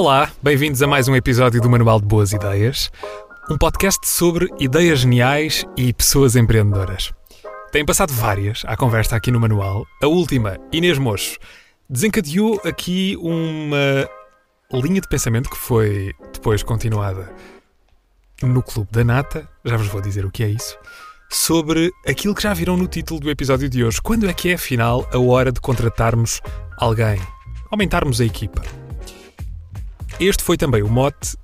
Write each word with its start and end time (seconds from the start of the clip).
Olá, 0.00 0.32
bem-vindos 0.42 0.82
a 0.82 0.86
mais 0.86 1.08
um 1.08 1.14
episódio 1.14 1.60
do 1.60 1.68
Manual 1.68 2.00
de 2.00 2.06
Boas 2.06 2.32
Ideias, 2.32 2.90
um 3.50 3.58
podcast 3.58 4.08
sobre 4.08 4.48
ideias 4.58 5.00
geniais 5.00 5.62
e 5.76 5.92
pessoas 5.92 6.36
empreendedoras. 6.36 7.12
Têm 7.70 7.84
passado 7.84 8.10
várias 8.10 8.62
à 8.64 8.78
conversa 8.78 9.14
aqui 9.14 9.30
no 9.30 9.38
manual. 9.38 9.86
A 10.02 10.06
última, 10.06 10.56
Inês 10.72 10.96
Mocho, 10.96 11.36
desencadeou 11.86 12.58
aqui 12.64 13.14
uma 13.20 14.08
linha 14.72 15.02
de 15.02 15.06
pensamento 15.06 15.50
que 15.50 15.58
foi 15.58 16.14
depois 16.32 16.62
continuada 16.62 17.30
no 18.42 18.62
Clube 18.62 18.88
da 18.90 19.04
Nata, 19.04 19.46
já 19.62 19.76
vos 19.76 19.88
vou 19.88 20.00
dizer 20.00 20.24
o 20.24 20.30
que 20.30 20.42
é 20.42 20.48
isso, 20.48 20.78
sobre 21.28 21.90
aquilo 22.08 22.34
que 22.34 22.42
já 22.42 22.54
viram 22.54 22.74
no 22.74 22.88
título 22.88 23.20
do 23.20 23.30
episódio 23.30 23.68
de 23.68 23.84
hoje. 23.84 24.00
Quando 24.02 24.26
é 24.26 24.32
que 24.32 24.48
é, 24.48 24.54
afinal, 24.54 25.06
a 25.12 25.18
hora 25.18 25.52
de 25.52 25.60
contratarmos 25.60 26.40
alguém? 26.78 27.20
Aumentarmos 27.70 28.18
a 28.22 28.24
equipa. 28.24 28.62
Este 30.20 30.44
foi 30.44 30.58
também 30.58 30.82
o 30.82 30.88
mote 30.88 31.34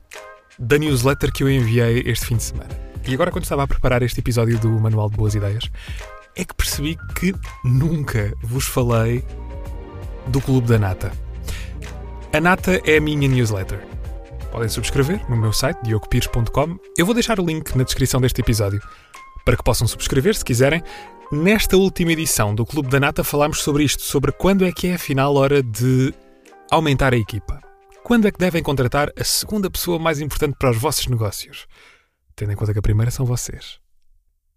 da 0.59 0.77
newsletter 0.77 1.33
que 1.33 1.43
eu 1.43 1.51
enviei 1.51 2.03
este 2.05 2.27
fim 2.27 2.37
de 2.37 2.43
semana. 2.43 2.79
E 3.09 3.15
agora, 3.15 3.31
quando 3.31 3.45
estava 3.45 3.63
a 3.63 3.67
preparar 3.67 4.03
este 4.03 4.21
episódio 4.21 4.59
do 4.59 4.69
Manual 4.69 5.09
de 5.09 5.17
Boas 5.17 5.35
Ideias, 5.35 5.71
é 6.37 6.45
que 6.45 6.55
percebi 6.55 6.99
que 7.15 7.35
nunca 7.65 8.35
vos 8.43 8.67
falei 8.67 9.25
do 10.27 10.43
Clube 10.43 10.69
da 10.69 10.79
Nata. 10.79 11.11
A 12.35 12.39
Nata 12.39 12.79
é 12.85 12.99
a 12.99 13.01
minha 13.01 13.27
newsletter. 13.27 13.81
Podem 14.53 14.69
subscrever 14.69 15.25
no 15.31 15.39
meu 15.39 15.55
site, 15.55 15.79
diocopires.com. 15.83 16.79
Eu 16.99 17.07
vou 17.07 17.15
deixar 17.15 17.41
o 17.41 17.47
link 17.47 17.75
na 17.75 17.83
descrição 17.83 18.21
deste 18.21 18.43
episódio 18.43 18.83
para 19.43 19.57
que 19.57 19.65
possam 19.65 19.87
subscrever 19.87 20.35
se 20.35 20.45
quiserem. 20.45 20.83
Nesta 21.33 21.79
última 21.79 22.13
edição 22.13 22.55
do 22.55 22.67
Clube 22.67 22.91
da 22.91 23.01
Nata 23.01 23.25
falámos 23.25 23.63
sobre 23.63 23.85
isto, 23.85 24.03
sobre 24.03 24.33
quando 24.33 24.67
é 24.67 24.71
que 24.71 24.89
é 24.89 24.97
afinal 24.97 25.35
hora 25.35 25.63
de 25.63 26.13
aumentar 26.71 27.15
a 27.15 27.17
equipa. 27.17 27.66
Quando 28.07 28.29
é 28.29 28.31
que 28.31 28.39
devem 28.39 28.63
contratar 28.63 29.13
a 29.19 29.25
segunda 29.25 29.69
pessoa 29.69 29.99
mais 29.99 30.21
importante 30.21 30.55
para 30.57 30.71
os 30.71 30.77
vossos 30.77 31.09
negócios? 31.09 31.67
Tendo 32.37 32.53
em 32.53 32.55
conta 32.55 32.73
que 32.73 32.79
a 32.79 32.83
primeira 32.83 33.11
são 33.11 33.27
vocês. 33.27 33.81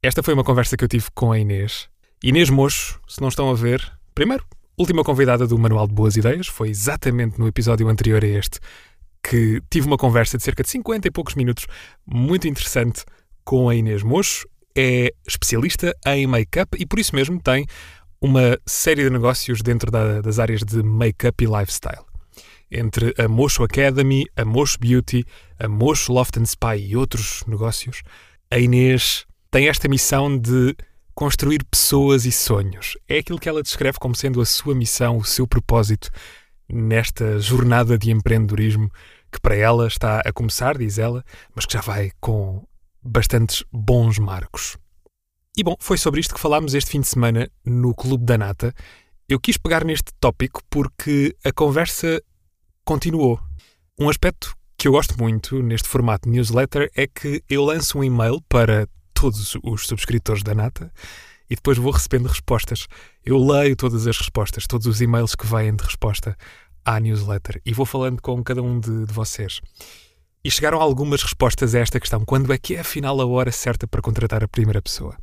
Esta 0.04 0.22
foi 0.22 0.36
uma 0.36 0.44
conversa 0.44 0.78
que 0.78 0.84
eu 0.84 0.88
tive 0.88 1.08
com 1.16 1.32
a 1.32 1.40
Inês. 1.40 1.90
Inês 2.24 2.52
Mocho, 2.52 3.02
se 3.08 3.20
não 3.20 3.28
estão 3.28 3.50
a 3.50 3.56
ver, 3.56 3.82
primeiro, 4.14 4.46
última 4.78 5.04
convidada 5.04 5.48
do 5.48 5.58
Manual 5.58 5.88
de 5.88 5.96
Boas 5.96 6.16
Ideias, 6.16 6.46
foi 6.46 6.70
exatamente 6.70 7.40
no 7.40 7.48
episódio 7.48 7.90
anterior 7.90 8.24
a 8.24 8.28
este 8.28 8.60
que 9.24 9.60
tive 9.68 9.88
uma 9.88 9.98
conversa 9.98 10.38
de 10.38 10.44
cerca 10.44 10.62
de 10.62 10.70
50 10.70 11.08
e 11.08 11.12
poucos 11.12 11.34
minutos, 11.34 11.66
muito 12.06 12.48
interessante, 12.48 13.04
com 13.44 13.68
a 13.68 13.74
Inês 13.74 14.04
Mocho 14.04 14.48
é 14.78 15.12
especialista 15.28 15.92
em 16.06 16.28
make-up 16.28 16.78
e 16.80 16.86
por 16.86 17.00
isso 17.00 17.16
mesmo 17.16 17.42
tem 17.42 17.66
uma 18.22 18.60
série 18.68 19.06
de 19.06 19.10
negócios 19.10 19.64
dentro 19.64 19.90
da, 19.90 20.22
das 20.22 20.38
áreas 20.38 20.62
de 20.62 20.84
make-up 20.84 21.44
e 21.44 21.48
lifestyle. 21.48 22.09
Entre 22.72 23.14
a 23.18 23.28
Mocho 23.28 23.64
Academy, 23.64 24.26
a 24.36 24.46
Mocho 24.46 24.78
Beauty, 24.80 25.26
a 25.60 25.68
Mocho 25.68 26.14
Loft 26.14 26.38
and 26.38 26.46
Spa 26.46 26.76
e 26.76 26.96
outros 26.96 27.44
negócios, 27.48 28.02
a 28.52 28.60
Inês 28.60 29.26
tem 29.52 29.68
esta 29.68 29.88
missão 29.88 30.38
de 30.38 30.76
construir 31.16 31.64
pessoas 31.66 32.26
e 32.26 32.32
sonhos. 32.32 32.98
É 33.08 33.18
aquilo 33.18 33.40
que 33.40 33.50
ela 33.50 33.64
descreve 33.64 33.98
como 34.00 34.16
sendo 34.16 34.40
a 34.40 34.46
sua 34.46 34.76
missão, 34.76 35.18
o 35.18 35.26
seu 35.26 35.48
propósito 35.48 36.10
nesta 36.72 37.40
jornada 37.40 37.98
de 37.98 38.12
empreendedorismo 38.12 38.92
que 39.32 39.40
para 39.40 39.56
ela 39.56 39.88
está 39.88 40.22
a 40.22 40.32
começar, 40.32 40.78
diz 40.78 40.98
ela, 40.98 41.24
mas 41.56 41.66
que 41.66 41.74
já 41.74 41.82
vai 41.82 42.12
com 42.20 42.66
bastantes 43.02 43.64
bons 43.72 44.18
marcos. 44.18 44.78
E 45.58 45.64
bom, 45.64 45.76
foi 45.80 45.98
sobre 45.98 46.20
isto 46.20 46.34
que 46.34 46.40
falámos 46.40 46.74
este 46.74 46.92
fim 46.92 47.02
de 47.02 47.08
semana 47.08 47.50
no 47.66 47.94
Clube 47.94 48.26
da 48.26 48.38
Nata. 48.38 48.74
Eu 49.28 49.40
quis 49.40 49.58
pegar 49.58 49.84
neste 49.84 50.12
tópico 50.20 50.62
porque 50.70 51.36
a 51.44 51.52
conversa 51.52 52.22
continuou. 52.90 53.40
Um 54.00 54.10
aspecto 54.10 54.56
que 54.76 54.88
eu 54.88 54.94
gosto 54.94 55.16
muito 55.16 55.62
neste 55.62 55.88
formato 55.88 56.28
newsletter 56.28 56.90
é 56.96 57.06
que 57.06 57.44
eu 57.48 57.64
lanço 57.64 58.00
um 58.00 58.04
e-mail 58.04 58.42
para 58.50 58.88
todos 59.14 59.56
os 59.64 59.86
subscritores 59.86 60.42
da 60.42 60.56
Nata 60.56 60.92
e 61.48 61.56
depois 61.56 61.78
vou 61.78 61.92
recebendo 61.92 62.26
respostas. 62.26 62.88
Eu 63.24 63.38
leio 63.38 63.76
todas 63.76 64.08
as 64.08 64.18
respostas, 64.18 64.66
todos 64.66 64.88
os 64.88 65.02
e-mails 65.02 65.36
que 65.36 65.46
vêm 65.46 65.76
de 65.76 65.84
resposta 65.84 66.36
à 66.84 67.00
newsletter 67.00 67.62
e 67.64 67.74
vou 67.74 67.86
falando 67.86 68.20
com 68.24 68.44
cada 68.44 68.64
um 68.64 68.80
de, 68.80 69.06
de 69.06 69.14
vocês. 69.14 69.62
E 70.44 70.50
chegaram 70.50 70.82
algumas 70.82 71.22
respostas 71.22 71.76
a 71.76 71.80
esta 71.82 72.00
questão: 72.00 72.26
quando 72.26 72.52
é 72.52 72.58
que 72.58 72.74
é 72.74 72.80
afinal 72.80 73.22
a 73.22 73.28
hora 73.28 73.52
certa 73.52 73.86
para 73.86 74.02
contratar 74.02 74.44
a 74.44 74.48
primeira 74.48 74.82
pessoa? 74.82 75.16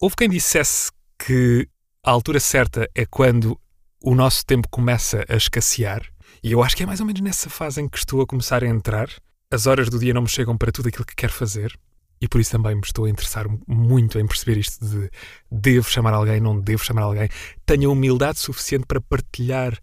Houve 0.00 0.14
quem 0.14 0.28
dissesse 0.28 0.92
que 1.18 1.68
a 2.06 2.12
altura 2.12 2.38
certa 2.38 2.88
é 2.94 3.04
quando 3.04 3.60
o 4.00 4.14
nosso 4.14 4.46
tempo 4.46 4.68
começa 4.70 5.24
a 5.28 5.34
escassear, 5.34 6.08
e 6.42 6.52
eu 6.52 6.62
acho 6.62 6.76
que 6.76 6.82
é 6.82 6.86
mais 6.86 7.00
ou 7.00 7.06
menos 7.06 7.20
nessa 7.20 7.50
fase 7.50 7.80
em 7.80 7.88
que 7.88 7.98
estou 7.98 8.20
a 8.22 8.26
começar 8.26 8.62
a 8.64 8.66
entrar. 8.66 9.08
As 9.50 9.66
horas 9.66 9.88
do 9.88 9.98
dia 9.98 10.14
não 10.14 10.22
me 10.22 10.28
chegam 10.28 10.56
para 10.56 10.72
tudo 10.72 10.88
aquilo 10.88 11.04
que 11.04 11.16
quero 11.16 11.32
fazer, 11.32 11.78
e 12.20 12.28
por 12.28 12.40
isso 12.40 12.50
também 12.50 12.74
me 12.74 12.82
estou 12.84 13.06
a 13.06 13.10
interessar 13.10 13.46
muito 13.66 14.18
em 14.18 14.26
perceber 14.26 14.58
isto 14.58 14.84
de 14.84 15.10
devo 15.50 15.88
chamar 15.88 16.12
alguém, 16.12 16.40
não 16.40 16.60
devo 16.60 16.84
chamar 16.84 17.02
alguém. 17.02 17.28
Tenho 17.64 17.90
humildade 17.90 18.38
suficiente 18.38 18.84
para 18.86 19.00
partilhar 19.00 19.78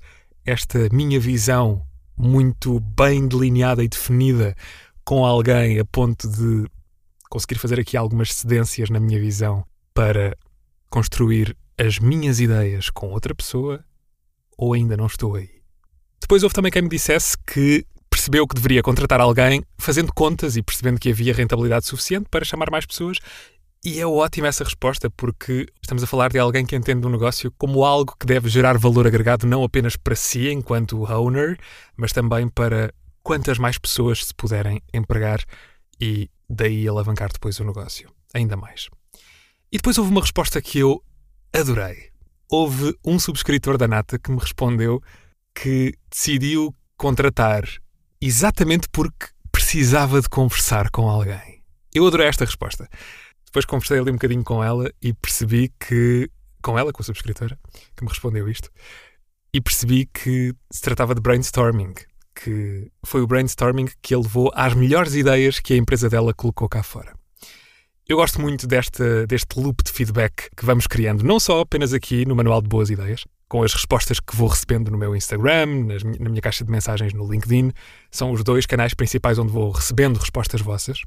esta 0.46 0.88
minha 0.92 1.20
visão 1.20 1.84
muito 2.16 2.80
bem 2.80 3.28
delineada 3.28 3.84
e 3.84 3.88
definida 3.88 4.56
com 5.04 5.26
alguém 5.26 5.80
a 5.80 5.86
ponto 5.86 6.30
de 6.30 6.70
conseguir 7.30 7.60
fazer 7.60 7.80
aqui 7.80 7.98
algumas 7.98 8.34
cedências 8.34 8.90
na 8.90 9.00
minha 9.00 9.20
visão 9.20 9.66
para 9.94 10.38
construir 10.90 11.58
as 11.78 12.00
minhas 12.00 12.40
ideias 12.40 12.90
com 12.90 13.10
outra 13.10 13.34
pessoa 13.34 13.84
ou 14.58 14.74
ainda 14.74 14.96
não 14.96 15.08
estou 15.08 15.36
aí. 15.36 15.57
Depois 16.28 16.44
houve 16.44 16.54
também 16.54 16.70
quem 16.70 16.82
me 16.82 16.90
dissesse 16.90 17.38
que 17.38 17.86
percebeu 18.10 18.46
que 18.46 18.54
deveria 18.54 18.84
contratar 18.84 19.22
alguém 19.22 19.64
fazendo 19.78 20.12
contas 20.14 20.58
e 20.58 20.62
percebendo 20.62 21.00
que 21.00 21.10
havia 21.10 21.34
rentabilidade 21.34 21.86
suficiente 21.86 22.28
para 22.30 22.44
chamar 22.44 22.70
mais 22.70 22.86
pessoas 22.86 23.20
e 23.82 24.02
é 24.02 24.06
ótima 24.06 24.48
essa 24.48 24.66
resposta, 24.66 25.10
porque 25.10 25.68
estamos 25.82 26.04
a 26.04 26.06
falar 26.08 26.30
de 26.30 26.38
alguém 26.38 26.66
que 26.66 26.76
entende 26.76 27.08
o 27.08 27.10
negócio 27.10 27.50
como 27.58 27.86
algo 27.86 28.14
que 28.20 28.26
deve 28.26 28.50
gerar 28.50 28.78
valor 28.78 29.08
agregado 29.08 29.48
não 29.48 29.64
apenas 29.64 29.96
para 29.96 30.18
si, 30.18 30.50
enquanto 30.50 31.10
owner, 31.10 31.58
mas 31.96 32.12
também 32.12 32.50
para 32.50 32.94
quantas 33.24 33.58
mais 33.58 33.78
pessoas 33.78 34.26
se 34.26 34.34
puderem 34.34 34.82
empregar 34.94 35.42
e 35.98 36.30
daí 36.50 36.86
alavancar 36.90 37.32
depois 37.32 37.58
o 37.62 37.64
negócio. 37.64 38.12
Ainda 38.34 38.58
mais. 38.58 38.90
E 39.72 39.78
depois 39.78 39.98
houve 39.98 40.12
uma 40.12 40.20
resposta 40.20 40.62
que 40.62 40.80
eu 40.80 41.02
adorei. 41.54 42.10
Houve 42.50 42.94
um 43.06 43.18
subscritor 43.18 43.78
da 43.78 43.88
Nata 43.88 44.20
que 44.20 44.30
me 44.30 44.40
respondeu 44.40 45.02
que 45.60 45.96
decidiu 46.10 46.74
contratar 46.96 47.64
exatamente 48.22 48.88
porque 48.92 49.28
precisava 49.52 50.22
de 50.22 50.30
conversar 50.30 50.92
com 50.92 51.10
alguém. 51.10 51.64
Eu 51.94 52.06
adorei 52.06 52.28
esta 52.28 52.46
resposta. 52.46 52.88
Depois 53.44 53.66
conversei 53.66 54.00
ali 54.00 54.12
um 54.12 54.16
bocadinho 54.16 54.44
com 54.44 54.64
ela 54.64 54.92
e 55.02 55.14
percebi 55.14 55.72
que. 55.80 56.30
com 56.62 56.78
ela, 56.78 56.94
com 56.94 57.02
a 57.02 57.06
subscritora, 57.06 57.58
que 57.96 58.04
me 58.04 58.10
respondeu 58.10 58.48
isto, 58.48 58.70
e 59.52 59.60
percebi 59.60 60.06
que 60.06 60.54
se 60.72 60.82
tratava 60.82 61.16
de 61.16 61.22
brainstorming, 61.22 61.96
que 62.36 62.92
foi 63.04 63.22
o 63.22 63.28
brainstorming 63.28 63.88
que 64.02 64.14
a 64.14 64.20
levou 64.20 64.52
às 64.54 64.76
melhores 64.76 65.16
ideias 65.16 65.60
que 65.60 65.74
a 65.74 65.78
empresa 65.78 66.08
dela 66.08 66.34
colocou 66.36 66.70
cá 66.70 66.84
fora. 66.84 67.16
Eu 68.08 68.18
gosto 68.18 68.40
muito 68.40 68.68
deste, 68.68 69.26
deste 69.26 69.60
loop 69.60 69.84
de 69.84 69.92
feedback 69.92 70.50
que 70.56 70.66
vamos 70.66 70.86
criando, 70.86 71.24
não 71.24 71.40
só 71.40 71.62
apenas 71.62 71.94
aqui 71.94 72.26
no 72.26 72.36
Manual 72.36 72.62
de 72.62 72.70
Boas 72.70 72.90
Ideias, 72.90 73.26
com 73.48 73.64
as 73.64 73.74
respostas 73.74 74.20
que 74.20 74.36
vou 74.36 74.48
recebendo 74.48 74.92
no 74.92 74.98
meu 74.98 75.16
Instagram, 75.16 75.86
nas, 75.86 76.04
na 76.04 76.30
minha 76.30 76.42
caixa 76.42 76.66
de 76.66 76.72
mensagens 76.72 77.14
no 77.14 77.30
LinkedIn. 77.30 77.72
São 78.12 78.32
os 78.32 78.44
dois 78.44 78.66
canais 78.66 78.94
principais 78.94 79.40
onde 79.40 79.52
vou 79.52 79.72
recebendo 79.72 80.18
respostas 80.18 80.62
vossas. 80.62 81.00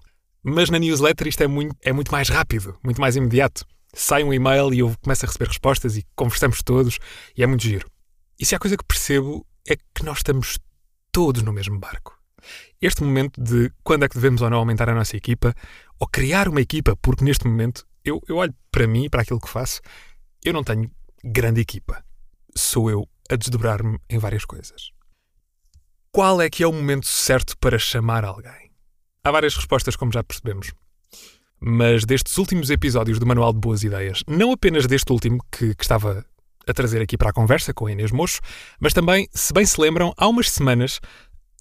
Mas 0.42 0.70
na 0.70 0.78
newsletter 0.78 1.28
isto 1.28 1.42
é 1.42 1.46
muito, 1.46 1.76
é 1.82 1.92
muito 1.92 2.10
mais 2.10 2.28
rápido, 2.28 2.76
muito 2.82 3.00
mais 3.00 3.16
imediato. 3.16 3.64
Sai 3.92 4.22
um 4.22 4.32
e-mail 4.32 4.72
e 4.72 4.78
eu 4.78 4.94
começo 5.02 5.26
a 5.26 5.28
receber 5.28 5.48
respostas 5.48 5.96
e 5.96 6.06
conversamos 6.14 6.62
todos 6.62 6.98
e 7.36 7.42
é 7.42 7.46
muito 7.46 7.62
giro. 7.62 7.86
E 8.38 8.46
se 8.46 8.54
há 8.54 8.58
coisa 8.58 8.76
que 8.76 8.84
percebo 8.84 9.46
é 9.68 9.76
que 9.76 10.04
nós 10.04 10.18
estamos 10.18 10.58
todos 11.12 11.43
no 11.43 11.52
mesmo 11.52 11.78
barco. 11.78 12.19
Este 12.81 13.02
momento 13.02 13.43
de 13.43 13.70
quando 13.82 14.04
é 14.04 14.08
que 14.08 14.14
devemos 14.14 14.40
ou 14.40 14.48
não 14.48 14.58
aumentar 14.58 14.88
a 14.88 14.94
nossa 14.94 15.16
equipa 15.16 15.54
ou 15.98 16.06
criar 16.06 16.48
uma 16.48 16.62
equipa, 16.62 16.96
porque 16.96 17.25
neste 17.25 17.46
momento 17.46 17.86
eu, 18.02 18.20
eu 18.26 18.36
olho 18.36 18.54
para 18.70 18.86
mim 18.86 19.10
para 19.10 19.20
aquilo 19.22 19.40
que 19.40 19.48
faço, 19.48 19.82
eu 20.43 20.54
não 20.54 20.64
tenho 20.64 20.90
grande 21.22 21.60
equipa. 21.60 22.02
Sou 22.60 22.90
eu 22.90 23.08
a 23.30 23.36
desdobrar-me 23.36 23.98
em 24.08 24.18
várias 24.18 24.44
coisas. 24.44 24.90
Qual 26.12 26.42
é 26.42 26.50
que 26.50 26.62
é 26.62 26.66
o 26.66 26.72
momento 26.72 27.06
certo 27.06 27.56
para 27.58 27.78
chamar 27.78 28.24
alguém? 28.24 28.70
Há 29.24 29.30
várias 29.30 29.56
respostas, 29.56 29.96
como 29.96 30.12
já 30.12 30.22
percebemos. 30.22 30.70
Mas 31.58 32.04
destes 32.04 32.36
últimos 32.36 32.68
episódios 32.68 33.18
do 33.18 33.26
Manual 33.26 33.54
de 33.54 33.60
Boas 33.60 33.82
Ideias, 33.82 34.22
não 34.28 34.52
apenas 34.52 34.86
deste 34.86 35.10
último 35.10 35.42
que, 35.50 35.74
que 35.74 35.82
estava 35.82 36.24
a 36.66 36.72
trazer 36.74 37.00
aqui 37.00 37.16
para 37.16 37.30
a 37.30 37.32
conversa 37.32 37.72
com 37.72 37.86
a 37.86 37.92
Inês 37.92 38.12
Mocho, 38.12 38.40
mas 38.78 38.92
também, 38.92 39.26
se 39.32 39.52
bem 39.54 39.64
se 39.64 39.80
lembram, 39.80 40.12
há 40.16 40.28
umas 40.28 40.50
semanas 40.50 41.00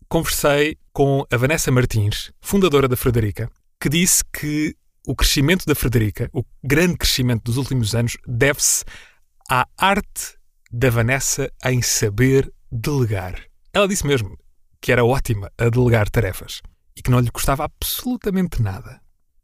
conversei 0.09 0.77
com 0.91 1.25
a 1.31 1.37
Vanessa 1.37 1.71
Martins, 1.71 2.31
fundadora 2.41 2.87
da 2.87 2.97
Frederica, 2.97 3.49
que 3.79 3.87
disse 3.87 4.21
que 4.33 4.75
o 5.07 5.15
crescimento 5.15 5.65
da 5.65 5.75
Frederica, 5.75 6.29
o 6.33 6.43
grande 6.63 6.97
crescimento 6.97 7.43
dos 7.43 7.57
últimos 7.57 7.95
anos, 7.95 8.17
deve-se 8.27 8.83
à 9.49 9.65
arte 9.77 10.38
da 10.71 10.89
Vanessa 10.89 11.51
em 11.66 11.81
saber 11.81 12.51
delegar. 12.71 13.42
Ela 13.74 13.88
disse 13.88 14.06
mesmo: 14.06 14.38
que 14.81 14.92
era 14.92 15.06
ótima 15.06 15.51
a 15.57 15.69
delegar 15.69 16.10
tarefas 16.10 16.62
e 16.95 17.01
que 17.01 17.12
não 17.12 17.19
lhe 17.19 17.31
custava 17.31 17.63
absolutamente 17.63 18.62
nada. 18.62 19.01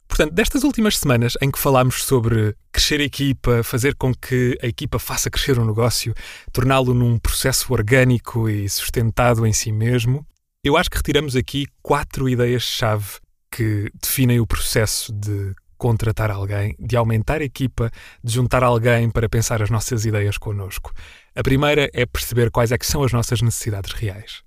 Portanto, 0.07 0.33
destas 0.33 0.63
últimas 0.63 0.97
semanas 0.97 1.33
em 1.41 1.51
que 1.51 1.59
falámos 1.59 2.03
sobre 2.03 2.55
crescer 2.71 3.01
a 3.01 3.03
equipa, 3.03 3.63
fazer 3.63 3.95
com 3.95 4.13
que 4.13 4.57
a 4.61 4.67
equipa 4.67 4.99
faça 4.99 5.29
crescer 5.29 5.59
um 5.59 5.65
negócio, 5.65 6.13
torná-lo 6.53 6.93
num 6.93 7.17
processo 7.17 7.73
orgânico 7.73 8.47
e 8.47 8.69
sustentado 8.69 9.45
em 9.45 9.51
si 9.51 9.71
mesmo, 9.71 10.25
eu 10.63 10.77
acho 10.77 10.89
que 10.89 10.97
retiramos 10.97 11.35
aqui 11.35 11.65
quatro 11.81 12.29
ideias-chave 12.29 13.19
que 13.51 13.91
definem 14.01 14.39
o 14.39 14.47
processo 14.47 15.11
de 15.11 15.53
contratar 15.77 16.31
alguém, 16.31 16.75
de 16.79 16.95
aumentar 16.95 17.41
a 17.41 17.45
equipa, 17.45 17.91
de 18.23 18.33
juntar 18.33 18.63
alguém 18.63 19.09
para 19.09 19.29
pensar 19.29 19.61
as 19.61 19.69
nossas 19.69 20.05
ideias 20.05 20.37
connosco. 20.37 20.93
A 21.35 21.43
primeira 21.43 21.89
é 21.93 22.05
perceber 22.05 22.49
quais 22.49 22.71
é 22.71 22.77
que 22.77 22.85
são 22.85 23.03
as 23.03 23.11
nossas 23.11 23.41
necessidades 23.41 23.91
reais. 23.93 24.43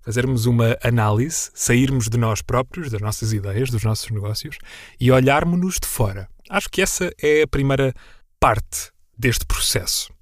Fazermos 0.00 0.44
uma 0.46 0.76
análise, 0.82 1.50
sairmos 1.54 2.08
de 2.08 2.18
nós 2.18 2.42
próprios, 2.42 2.90
das 2.90 3.00
nossas 3.00 3.32
ideias, 3.32 3.70
dos 3.70 3.84
nossos 3.84 4.10
negócios 4.10 4.58
e 5.00 5.10
olharmos-nos 5.10 5.80
de 5.80 5.86
fora. 5.86 6.28
Acho 6.50 6.68
que 6.68 6.82
essa 6.82 7.10
é 7.20 7.42
a 7.42 7.48
primeira 7.48 7.94
parte 8.38 8.90
deste 9.16 9.46
processo. 9.46 10.12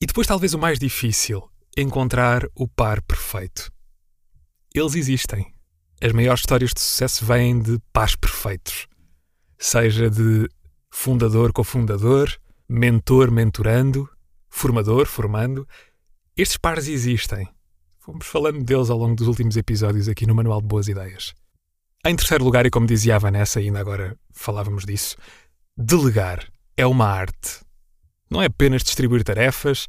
E 0.00 0.06
depois, 0.06 0.26
talvez 0.26 0.54
o 0.54 0.58
mais 0.58 0.78
difícil, 0.78 1.42
encontrar 1.76 2.46
o 2.54 2.66
par 2.66 3.02
perfeito. 3.02 3.70
Eles 4.74 4.94
existem. 4.94 5.52
As 6.00 6.12
maiores 6.12 6.40
histórias 6.40 6.72
de 6.72 6.80
sucesso 6.80 7.24
vêm 7.24 7.60
de 7.60 7.78
pares 7.92 8.14
perfeitos 8.14 8.86
seja 9.58 10.08
de 10.08 10.48
fundador 10.90 11.52
cofundador, 11.52 12.32
mentor 12.68 13.30
mentorando, 13.30 14.08
formador 14.48 15.06
formando. 15.06 15.66
Estes 16.36 16.56
pares 16.56 16.86
existem. 16.86 17.48
Fomos 17.98 18.26
falando 18.26 18.62
deles 18.62 18.88
ao 18.88 18.98
longo 18.98 19.16
dos 19.16 19.26
últimos 19.26 19.56
episódios 19.56 20.08
aqui 20.08 20.26
no 20.26 20.34
Manual 20.34 20.60
de 20.60 20.68
Boas 20.68 20.88
Ideias. 20.88 21.34
Em 22.06 22.14
terceiro 22.14 22.44
lugar, 22.44 22.64
e 22.64 22.70
como 22.70 22.86
dizia 22.86 23.16
a 23.16 23.18
Vanessa, 23.18 23.58
ainda 23.58 23.80
agora 23.80 24.16
falávamos 24.32 24.84
disso, 24.84 25.16
delegar 25.76 26.48
é 26.76 26.86
uma 26.86 27.06
arte. 27.06 27.60
Não 28.30 28.40
é 28.40 28.46
apenas 28.46 28.84
distribuir 28.84 29.24
tarefas, 29.24 29.88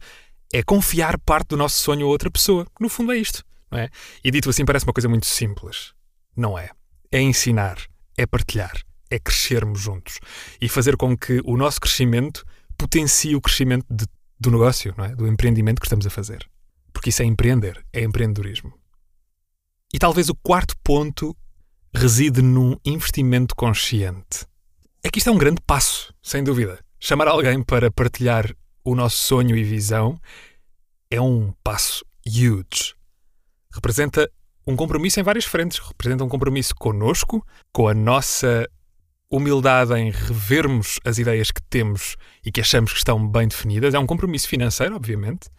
é 0.51 0.63
confiar 0.63 1.19
parte 1.19 1.50
do 1.50 1.57
nosso 1.57 1.77
sonho 1.81 2.07
a 2.07 2.10
outra 2.10 2.31
pessoa. 2.31 2.66
No 2.80 2.89
fundo 2.89 3.12
é 3.12 3.18
isto, 3.18 3.45
não 3.71 3.77
é? 3.77 3.89
E 4.24 4.31
dito 4.31 4.50
assim 4.50 4.66
parece 4.66 4.86
uma 4.86 4.94
coisa 4.94 5.07
muito 5.07 5.27
simples. 5.27 5.94
Não 6.36 6.57
é. 6.57 6.71
É 7.12 7.21
ensinar, 7.21 7.77
é 8.18 8.25
partilhar 8.25 8.89
é 9.10 9.20
crescermos 9.20 9.80
juntos 9.80 10.20
e 10.62 10.70
fazer 10.70 10.96
com 10.96 11.18
que 11.18 11.42
o 11.44 11.58
nosso 11.58 11.82
crescimento 11.82 12.46
potencie 12.78 13.36
o 13.36 13.42
crescimento 13.42 13.86
de, 13.90 14.06
do 14.40 14.52
negócio, 14.52 14.94
é? 15.00 15.16
do 15.16 15.28
empreendimento 15.28 15.80
que 15.80 15.86
estamos 15.86 16.06
a 16.06 16.10
fazer. 16.10 16.48
Porque 16.94 17.10
isso 17.10 17.22
é 17.22 17.26
empreender, 17.26 17.86
é 17.92 18.04
empreendedorismo. 18.04 18.74
E 19.94 20.00
talvez 20.00 20.30
o 20.30 20.36
quarto 20.36 20.76
ponto 20.84 21.36
reside 21.94 22.42
num 22.42 22.76
investimento 22.86 23.56
consciente. 23.56 24.46
É 25.04 25.10
que 25.10 25.20
isto 25.20 25.30
é 25.30 25.34
um 25.34 25.38
grande 25.38 25.62
passo, 25.66 26.14
sem 26.22 26.44
dúvida. 26.44 26.80
Chamar 27.00 27.28
alguém 27.28 27.64
para 27.64 27.90
partilhar 27.90 28.54
o 28.84 28.96
nosso 28.96 29.18
sonho 29.18 29.56
e 29.56 29.64
visão 29.64 30.20
é 31.10 31.20
um 31.20 31.54
passo 31.64 32.06
huge. 32.26 32.94
Representa 33.74 34.30
um 34.68 34.76
compromisso 34.76 35.20
em 35.20 35.24
várias 35.24 35.46
frentes. 35.46 35.80
Representa 35.80 36.24
um 36.24 36.30
compromisso 36.30 36.76
connosco, 36.76 37.46
com 37.72 37.88
a 37.88 37.94
nossa 37.94 38.70
humildade 39.31 39.94
em 39.94 40.12
revermos 40.12 41.00
as 41.06 41.18
ideias 41.18 41.52
que 41.52 41.62
temos 41.62 42.16
e 42.44 42.52
que 42.52 42.62
achamos 42.62 42.92
que 42.92 42.98
estão 42.98 43.26
bem 43.28 43.48
definidas. 43.48 43.94
É 43.94 44.00
um 44.00 44.08
compromisso 44.08 44.48
financeiro, 44.48 44.96
obviamente, 44.96 45.50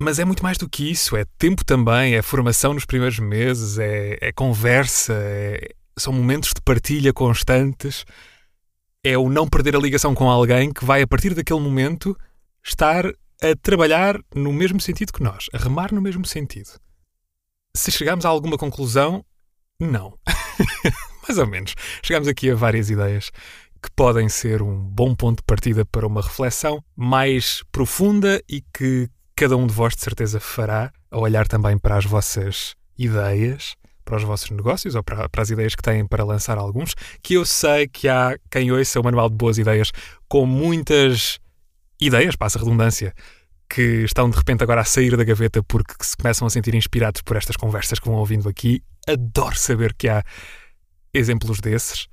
mas 0.00 0.18
é 0.18 0.24
muito 0.24 0.42
mais 0.42 0.58
do 0.58 0.68
que 0.68 0.90
isso. 0.90 1.16
É 1.16 1.24
tempo 1.38 1.64
também, 1.64 2.14
é 2.14 2.22
formação 2.22 2.74
nos 2.74 2.84
primeiros 2.84 3.18
meses, 3.18 3.78
é, 3.78 4.18
é 4.20 4.32
conversa, 4.32 5.14
é, 5.14 5.68
são 5.96 6.12
momentos 6.12 6.52
de 6.54 6.60
partilha 6.60 7.12
constantes. 7.12 8.04
É 9.04 9.16
o 9.16 9.28
não 9.28 9.48
perder 9.48 9.76
a 9.76 9.78
ligação 9.78 10.14
com 10.14 10.28
alguém 10.28 10.72
que 10.72 10.84
vai, 10.84 11.02
a 11.02 11.06
partir 11.06 11.34
daquele 11.34 11.60
momento, 11.60 12.16
estar 12.64 13.06
a 13.06 13.54
trabalhar 13.62 14.20
no 14.34 14.52
mesmo 14.52 14.80
sentido 14.80 15.12
que 15.12 15.22
nós, 15.22 15.46
a 15.52 15.58
remar 15.58 15.94
no 15.94 16.02
mesmo 16.02 16.24
sentido. 16.26 16.70
Se 17.74 17.92
chegarmos 17.92 18.24
a 18.24 18.28
alguma 18.28 18.58
conclusão, 18.58 19.24
não. 19.80 20.18
mais 21.28 21.38
ou 21.38 21.46
menos. 21.46 21.74
Chegamos 22.02 22.26
aqui 22.26 22.50
a 22.50 22.54
várias 22.54 22.88
ideias 22.90 23.30
que 23.82 23.90
podem 23.94 24.28
ser 24.28 24.62
um 24.62 24.76
bom 24.76 25.14
ponto 25.14 25.38
de 25.38 25.44
partida 25.44 25.84
para 25.84 26.06
uma 26.06 26.22
reflexão 26.22 26.82
mais 26.96 27.62
profunda 27.70 28.42
e 28.48 28.60
que 28.60 29.08
cada 29.36 29.56
um 29.56 29.66
de 29.66 29.72
vós 29.72 29.94
de 29.94 30.02
certeza 30.02 30.40
fará 30.40 30.92
a 31.10 31.18
olhar 31.18 31.46
também 31.46 31.78
para 31.78 31.96
as 31.96 32.04
vossas 32.04 32.74
ideias, 32.98 33.76
para 34.04 34.16
os 34.16 34.24
vossos 34.24 34.50
negócios 34.50 34.94
ou 34.96 35.02
para, 35.02 35.28
para, 35.28 35.42
as 35.42 35.50
ideias 35.50 35.76
que 35.76 35.82
têm 35.82 36.04
para 36.04 36.24
lançar 36.24 36.58
alguns, 36.58 36.94
que 37.22 37.34
eu 37.34 37.44
sei 37.44 37.86
que 37.86 38.08
há 38.08 38.36
quem 38.50 38.72
ouça 38.72 38.98
o 38.98 39.04
Manual 39.04 39.28
de 39.28 39.36
Boas 39.36 39.58
Ideias 39.58 39.92
com 40.28 40.44
muitas 40.44 41.38
ideias, 42.00 42.34
passa 42.34 42.58
a 42.58 42.62
redundância, 42.62 43.14
que 43.68 44.02
estão 44.04 44.28
de 44.28 44.36
repente 44.36 44.62
agora 44.62 44.80
a 44.80 44.84
sair 44.84 45.16
da 45.16 45.22
gaveta 45.22 45.62
porque 45.62 45.94
se 46.00 46.16
começam 46.16 46.46
a 46.46 46.50
sentir 46.50 46.74
inspirados 46.74 47.22
por 47.22 47.36
estas 47.36 47.56
conversas 47.56 47.98
que 47.98 48.08
vão 48.08 48.16
ouvindo 48.16 48.48
aqui. 48.48 48.82
Adoro 49.06 49.56
saber 49.56 49.94
que 49.94 50.08
há 50.08 50.24
exemplos 51.18 51.60
desses. 51.60 52.08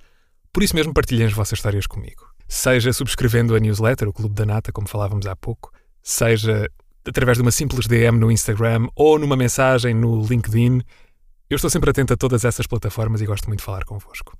Por 0.51 0.63
isso 0.63 0.75
mesmo 0.75 0.93
partilhem 0.93 1.27
as 1.27 1.33
vossas 1.33 1.59
histórias 1.59 1.87
comigo. 1.87 2.25
Seja 2.47 2.93
subscrevendo 2.93 3.55
a 3.55 3.59
newsletter, 3.59 4.07
o 4.07 4.13
Clube 4.13 4.35
da 4.35 4.45
Nata, 4.45 4.71
como 4.71 4.87
falávamos 4.87 5.25
há 5.25 5.35
pouco, 5.35 5.71
seja 6.01 6.69
através 7.07 7.37
de 7.37 7.41
uma 7.41 7.51
simples 7.51 7.87
DM 7.87 8.17
no 8.17 8.31
Instagram 8.31 8.87
ou 8.95 9.19
numa 9.19 9.35
mensagem 9.35 9.93
no 9.93 10.25
LinkedIn. 10.25 10.81
Eu 11.49 11.55
estou 11.55 11.69
sempre 11.69 11.89
atento 11.89 12.13
a 12.13 12.17
todas 12.17 12.43
essas 12.43 12.67
plataformas 12.67 13.21
e 13.21 13.25
gosto 13.25 13.47
muito 13.47 13.59
de 13.59 13.65
falar 13.65 13.85
convosco. 13.85 14.37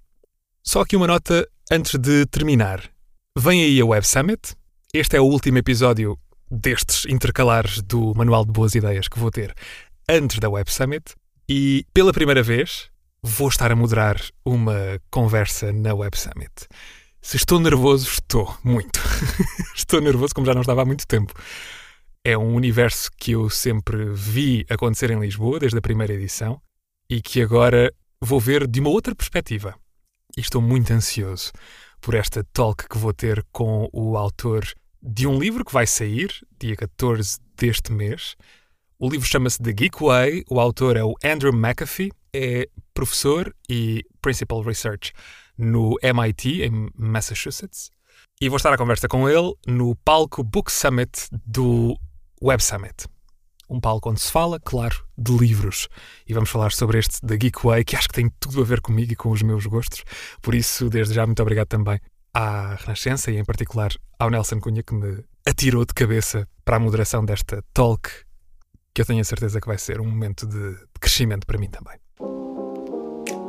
Só 0.64 0.82
aqui 0.82 0.96
uma 0.96 1.08
nota 1.08 1.48
antes 1.72 1.98
de 2.00 2.26
terminar. 2.26 2.90
Vem 3.38 3.64
aí 3.64 3.80
a 3.80 3.86
Web 3.86 4.08
Summit. 4.08 4.56
Este 4.94 5.18
é 5.18 5.22
o 5.22 5.26
último 5.26 5.58
episódio 5.58 6.18
destes 6.50 7.06
intercalares 7.06 7.82
do 7.82 8.14
Manual 8.16 8.46
de 8.46 8.52
Boas 8.52 8.74
Ideias 8.76 9.08
que 9.08 9.20
vou 9.20 9.30
ter 9.30 9.54
antes 10.10 10.40
da 10.40 10.50
Web 10.50 10.72
Summit. 10.72 11.14
E 11.48 11.86
pela 11.94 12.12
primeira 12.14 12.42
vez, 12.42 12.90
vou 13.26 13.48
estar 13.48 13.72
a 13.72 13.76
moderar 13.76 14.22
uma 14.46 15.02
conversa 15.10 15.74
na 15.74 15.96
Web 15.96 16.16
Summit. 16.16 16.68
Se 17.20 17.38
estou 17.38 17.60
nervoso, 17.60 18.08
estou 18.08 18.56
muito. 18.64 19.00
estou 19.76 20.00
nervoso 20.00 20.36
como 20.36 20.46
já 20.46 20.54
não 20.54 20.62
estava 20.62 20.84
há 20.84 20.86
muito 20.86 21.08
tempo. 21.08 21.34
É 22.24 22.38
um 22.38 22.54
universo 22.54 23.10
que 23.18 23.32
eu 23.32 23.50
sempre 23.50 24.12
vi 24.14 24.64
acontecer 24.70 25.10
em 25.10 25.20
Lisboa, 25.20 25.60
desde 25.60 25.76
a 25.76 25.82
primeira 25.82 26.14
edição, 26.14 26.62
e 27.10 27.20
que 27.20 27.42
agora 27.42 27.92
vou 28.22 28.40
ver 28.40 28.68
de 28.68 28.80
uma 28.80 28.92
outra 28.92 29.16
perspectiva. 29.16 29.74
E 30.38 30.42
estou 30.42 30.62
muito 30.62 30.94
ansioso 30.94 31.52
por 32.00 32.14
esta 32.14 32.44
talk 32.54 32.88
que 32.88 32.98
vou 32.98 33.12
ter 33.12 33.44
com 33.52 33.90
o 33.92 34.18
autor 34.18 34.68
de 35.02 35.26
um 35.26 35.40
livro 35.40 35.66
que 35.66 35.74
vai 35.74 35.88
sair, 35.88 36.30
dia 36.60 36.76
14 36.76 37.40
deste 37.58 37.92
mês. 37.92 38.36
O 39.00 39.10
livro 39.10 39.28
chama-se 39.28 39.62
The 39.64 39.74
Geek 39.74 40.04
Way, 40.04 40.44
o 40.48 40.60
autor 40.60 40.96
é 40.96 41.04
o 41.04 41.16
Andrew 41.24 41.52
McAfee, 41.52 42.12
é 42.36 42.68
professor 42.94 43.56
e 43.70 44.04
Principal 44.22 44.62
Research 44.62 45.14
no 45.58 45.96
MIT, 46.02 46.64
em 46.64 46.90
Massachusetts. 46.96 47.90
E 48.42 48.50
vou 48.50 48.58
estar 48.58 48.74
à 48.74 48.78
conversa 48.78 49.08
com 49.08 49.30
ele 49.30 49.54
no 49.66 49.96
palco 49.96 50.44
Book 50.44 50.72
Summit 50.72 51.28
do 51.32 51.98
Web 52.42 52.62
Summit. 52.62 53.08
Um 53.70 53.80
palco 53.80 54.10
onde 54.10 54.20
se 54.20 54.32
fala, 54.32 54.60
claro, 54.60 55.06
de 55.18 55.32
livros. 55.36 55.88
E 56.28 56.34
vamos 56.34 56.50
falar 56.50 56.72
sobre 56.72 57.00
este 57.00 57.26
da 57.26 57.36
Geek 57.36 57.66
Way, 57.66 57.86
que 57.86 57.96
acho 57.96 58.10
que 58.10 58.14
tem 58.16 58.30
tudo 58.40 58.62
a 58.62 58.66
ver 58.66 58.82
comigo 58.82 59.14
e 59.14 59.16
com 59.16 59.32
os 59.32 59.42
meus 59.42 59.66
gostos. 59.66 60.04
Por 60.42 60.54
isso, 60.54 60.90
desde 60.90 61.14
já, 61.14 61.26
muito 61.26 61.42
obrigado 61.42 61.68
também 61.68 62.00
à 62.34 62.76
Renascença 62.76 63.32
e, 63.32 63.38
em 63.38 63.46
particular, 63.46 63.92
ao 64.20 64.30
Nelson 64.30 64.60
Cunha, 64.60 64.84
que 64.84 64.94
me 64.94 65.24
atirou 65.48 65.86
de 65.86 65.94
cabeça 65.94 66.48
para 66.64 66.76
a 66.76 66.80
moderação 66.80 67.24
desta 67.24 67.64
talk, 67.74 68.10
que 68.94 69.02
eu 69.02 69.06
tenho 69.06 69.22
a 69.22 69.26
certeza 69.26 69.62
que 69.62 69.68
vai 69.68 69.78
ser 69.78 70.02
um 70.02 70.06
momento 70.06 70.46
de 70.46 70.78
crescimento 71.00 71.48
para 71.48 71.58
mim 71.58 71.70
também. 71.70 71.98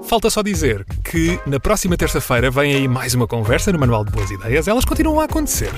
Falta 0.06 0.30
só 0.30 0.40
dizer 0.40 0.86
que 1.02 1.40
na 1.44 1.58
próxima 1.58 1.96
terça-feira 1.96 2.48
vem 2.48 2.76
aí 2.76 2.86
mais 2.86 3.12
uma 3.12 3.26
conversa 3.26 3.72
no 3.72 3.78
Manual 3.78 4.04
de 4.04 4.12
Boas 4.12 4.30
Ideias. 4.30 4.68
Elas 4.68 4.84
continuam 4.84 5.18
a 5.20 5.24
acontecer. 5.24 5.72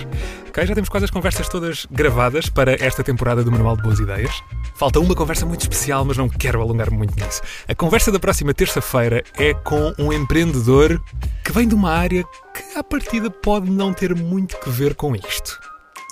Ok? 0.46 0.66
Já 0.66 0.74
temos 0.74 0.90
quase 0.90 1.06
as 1.06 1.10
conversas 1.10 1.48
todas 1.48 1.86
gravadas 1.90 2.50
para 2.50 2.72
esta 2.74 3.02
temporada 3.02 3.42
do 3.42 3.50
Manual 3.50 3.74
de 3.76 3.82
Boas 3.82 3.98
Ideias. 3.98 4.42
Falta 4.74 5.00
uma 5.00 5.14
conversa 5.14 5.46
muito 5.46 5.62
especial, 5.62 6.04
mas 6.04 6.18
não 6.18 6.28
quero 6.28 6.60
alongar-me 6.60 6.98
muito 6.98 7.16
nisso. 7.16 7.40
A 7.66 7.74
conversa 7.74 8.12
da 8.12 8.20
próxima 8.20 8.52
terça-feira 8.52 9.24
é 9.38 9.54
com 9.54 9.94
um 9.98 10.12
empreendedor 10.12 11.02
que 11.42 11.50
vem 11.50 11.66
de 11.66 11.74
uma 11.74 11.90
área 11.90 12.22
que, 12.52 12.78
à 12.78 12.84
partida, 12.84 13.30
pode 13.30 13.70
não 13.70 13.94
ter 13.94 14.14
muito 14.14 14.60
que 14.60 14.68
ver 14.68 14.94
com 14.94 15.16
isto. 15.16 15.58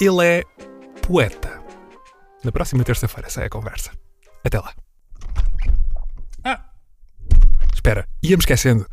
Ele 0.00 0.24
é 0.24 0.42
poeta. 1.02 1.60
Na 2.42 2.50
próxima 2.50 2.82
terça-feira 2.82 3.28
sai 3.28 3.44
a 3.44 3.50
conversa. 3.50 3.90
Até 4.42 4.58
lá. 4.58 4.72
Espera, 7.86 8.04
ia-me 8.20 8.40
esquecendo. 8.40 8.84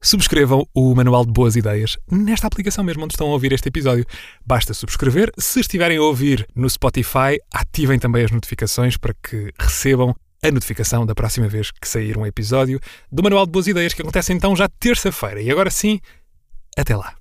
Subscrevam 0.00 0.66
o 0.72 0.94
Manual 0.94 1.26
de 1.26 1.30
Boas 1.30 1.56
Ideias 1.56 1.98
nesta 2.10 2.46
aplicação 2.46 2.82
mesmo 2.82 3.04
onde 3.04 3.12
estão 3.12 3.28
a 3.28 3.32
ouvir 3.32 3.52
este 3.52 3.68
episódio. 3.68 4.06
Basta 4.46 4.72
subscrever. 4.72 5.30
Se 5.38 5.60
estiverem 5.60 5.98
a 5.98 6.02
ouvir 6.02 6.48
no 6.56 6.70
Spotify, 6.70 7.38
ativem 7.52 7.98
também 7.98 8.24
as 8.24 8.30
notificações 8.30 8.96
para 8.96 9.12
que 9.12 9.52
recebam 9.58 10.16
a 10.42 10.50
notificação 10.50 11.04
da 11.04 11.14
próxima 11.14 11.48
vez 11.48 11.70
que 11.70 11.86
sair 11.86 12.16
um 12.16 12.24
episódio 12.24 12.80
do 13.12 13.22
Manual 13.22 13.44
de 13.44 13.52
Boas 13.52 13.66
Ideias, 13.66 13.92
que 13.92 14.00
acontece 14.00 14.32
então 14.32 14.56
já 14.56 14.70
terça-feira. 14.70 15.42
E 15.42 15.50
agora 15.50 15.68
sim, 15.68 16.00
até 16.78 16.96
lá. 16.96 17.19